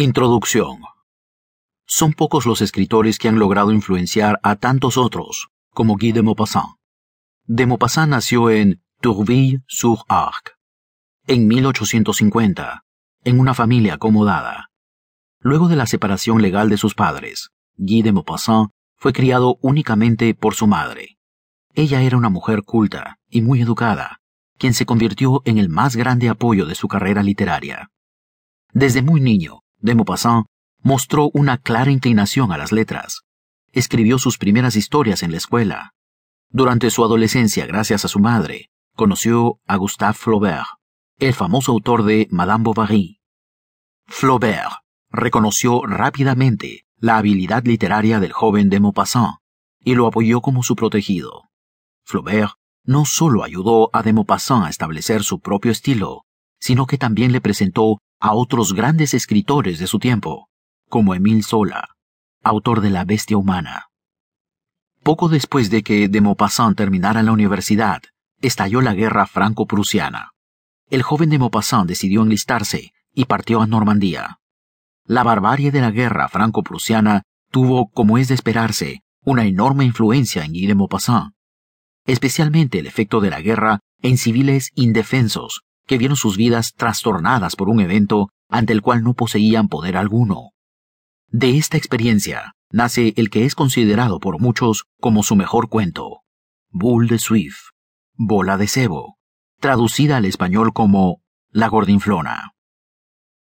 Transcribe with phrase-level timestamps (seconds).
[0.00, 0.82] Introducción.
[1.84, 6.76] Son pocos los escritores que han logrado influenciar a tantos otros, como Guy de Maupassant.
[7.46, 10.56] De Maupassant nació en Tourville-sur-Arc,
[11.26, 12.84] en 1850,
[13.24, 14.70] en una familia acomodada.
[15.40, 20.54] Luego de la separación legal de sus padres, Guy de Maupassant fue criado únicamente por
[20.54, 21.18] su madre.
[21.74, 24.20] Ella era una mujer culta y muy educada,
[24.58, 27.90] quien se convirtió en el más grande apoyo de su carrera literaria.
[28.72, 30.46] Desde muy niño, de Maupassant
[30.82, 33.22] mostró una clara inclinación a las letras.
[33.72, 35.94] Escribió sus primeras historias en la escuela.
[36.50, 40.66] Durante su adolescencia, gracias a su madre, conoció a Gustave Flaubert,
[41.18, 43.20] el famoso autor de Madame Bovary.
[44.06, 44.72] Flaubert
[45.10, 49.36] reconoció rápidamente la habilidad literaria del joven de Maupassant
[49.80, 51.44] y lo apoyó como su protegido.
[52.04, 52.54] Flaubert
[52.84, 56.24] no solo ayudó a de Maupassant a establecer su propio estilo,
[56.58, 60.48] sino que también le presentó a otros grandes escritores de su tiempo,
[60.88, 61.96] como Émile Zola,
[62.42, 63.90] autor de La Bestia Humana.
[65.02, 68.02] Poco después de que de Maupassant terminara la universidad,
[68.40, 70.32] estalló la guerra franco-prusiana.
[70.90, 74.40] El joven de Maupassant decidió enlistarse y partió a Normandía.
[75.04, 80.52] La barbarie de la guerra franco-prusiana tuvo, como es de esperarse, una enorme influencia en
[80.52, 81.34] Guy de Maupassant,
[82.04, 87.68] especialmente el efecto de la guerra en civiles indefensos que vieron sus vidas trastornadas por
[87.68, 90.52] un evento ante el cual no poseían poder alguno.
[91.26, 96.20] De esta experiencia nace el que es considerado por muchos como su mejor cuento,
[96.70, 97.58] Bull de Swift,
[98.14, 99.16] Bola de Cebo,
[99.58, 102.52] traducida al español como La Gordinflona.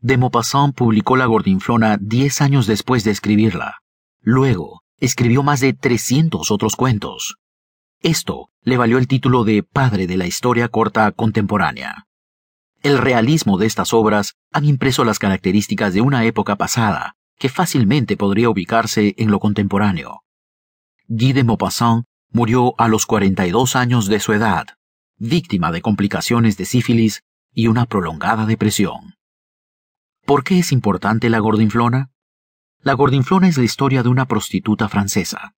[0.00, 3.78] De Maupassant publicó La Gordinflona diez años después de escribirla.
[4.20, 7.36] Luego, escribió más de 300 otros cuentos.
[8.02, 12.06] Esto le valió el título de padre de la historia corta contemporánea.
[12.86, 18.16] El realismo de estas obras han impreso las características de una época pasada, que fácilmente
[18.16, 20.22] podría ubicarse en lo contemporáneo.
[21.08, 24.66] Guy de Maupassant murió a los 42 años de su edad,
[25.18, 29.16] víctima de complicaciones de sífilis y una prolongada depresión.
[30.24, 32.12] ¿Por qué es importante la gordinflona?
[32.82, 35.56] La gordinflona es la historia de una prostituta francesa.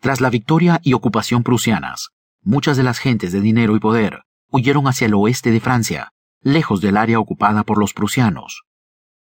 [0.00, 2.10] Tras la victoria y ocupación prusianas,
[2.42, 6.12] muchas de las gentes de dinero y poder huyeron hacia el oeste de Francia,
[6.52, 8.64] lejos del área ocupada por los prusianos.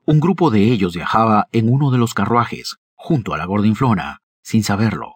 [0.05, 4.63] Un grupo de ellos viajaba en uno de los carruajes, junto a la gordinflona, sin
[4.63, 5.15] saberlo.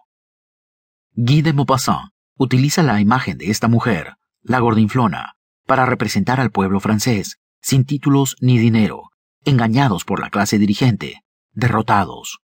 [1.14, 5.34] Guy de Maupassant utiliza la imagen de esta mujer, la gordinflona,
[5.66, 9.10] para representar al pueblo francés, sin títulos ni dinero,
[9.44, 12.40] engañados por la clase dirigente, derrotados.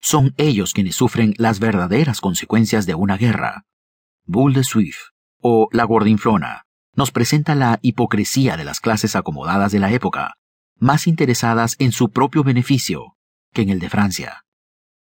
[0.00, 3.64] Son ellos quienes sufren las verdaderas consecuencias de una guerra.
[4.24, 5.10] Bull de Swift,
[5.40, 6.66] o la gordinflona,
[7.00, 10.34] nos presenta la hipocresía de las clases acomodadas de la época,
[10.76, 13.16] más interesadas en su propio beneficio
[13.54, 14.44] que en el de Francia.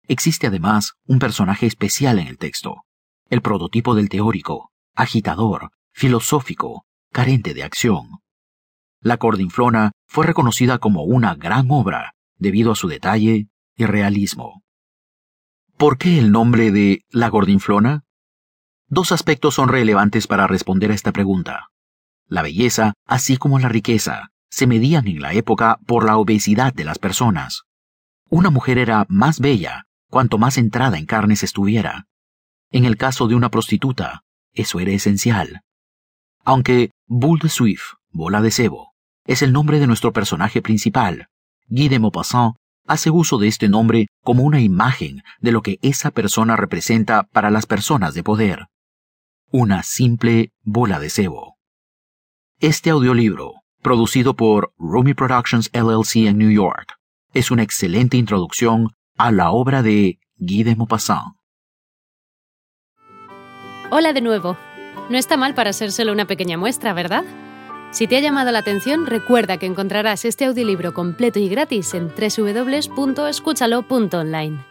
[0.08, 2.84] Existe además un personaje especial en el texto,
[3.32, 8.20] el prototipo del teórico, agitador, filosófico, carente de acción.
[9.00, 14.62] La Cordinflona fue reconocida como una gran obra debido a su detalle y realismo.
[15.78, 18.04] ¿Por qué el nombre de La Gordinflona?
[18.88, 21.71] Dos aspectos son relevantes para responder a esta pregunta.
[22.32, 26.86] La belleza, así como la riqueza, se medían en la época por la obesidad de
[26.86, 27.64] las personas.
[28.30, 32.08] Una mujer era más bella cuanto más entrada en carnes estuviera.
[32.72, 35.60] En el caso de una prostituta, eso era esencial.
[36.46, 38.94] Aunque Bull de Swift, bola de cebo,
[39.26, 41.28] es el nombre de nuestro personaje principal,
[41.68, 42.56] Guy de Maupassant
[42.88, 47.52] hace uso de este nombre como una imagen de lo que esa persona representa para
[47.52, 48.68] las personas de poder
[49.52, 51.58] una simple bola de cebo.
[52.62, 56.94] Este audiolibro, producido por Rumi Productions LLC en New York,
[57.34, 61.38] es una excelente introducción a la obra de Guy de Maupassant.
[63.90, 64.60] Hola de nuevo.
[65.10, 67.24] No está mal para ser solo una pequeña muestra, ¿verdad?
[67.90, 72.10] Si te ha llamado la atención, recuerda que encontrarás este audiolibro completo y gratis en
[72.10, 74.71] www.escúchalo.online.